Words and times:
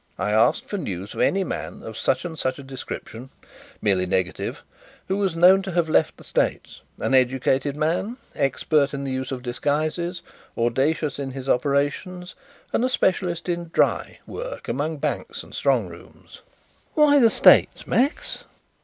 I 0.17 0.31
asked 0.31 0.65
for 0.67 0.79
news 0.79 1.13
of 1.13 1.19
any 1.19 1.43
man 1.43 1.83
of 1.83 1.95
such 1.95 2.25
and 2.25 2.35
such 2.39 2.57
a 2.57 2.63
description 2.63 3.29
merely 3.83 4.07
negative 4.07 4.63
who 5.07 5.15
was 5.15 5.35
known 5.35 5.61
to 5.61 5.73
have 5.73 5.87
left 5.87 6.17
the 6.17 6.23
States; 6.23 6.81
an 6.99 7.13
educated 7.13 7.77
man, 7.77 8.17
expert 8.33 8.95
in 8.95 9.03
the 9.03 9.11
use 9.11 9.31
of 9.31 9.43
disguises, 9.43 10.23
audacious 10.57 11.19
in 11.19 11.29
his 11.29 11.47
operations, 11.47 12.33
and 12.73 12.83
a 12.83 12.89
specialist 12.89 13.47
in 13.47 13.67
'dry' 13.71 14.19
work 14.25 14.67
among 14.67 14.97
banks 14.97 15.43
and 15.43 15.53
strong 15.53 15.87
rooms." 15.87 16.41
"Why 16.95 17.19
the 17.19 17.29
States, 17.29 17.85
Max?" 17.85 18.43